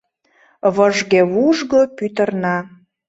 [0.75, 2.57] Выжге-вужго пӱтырна.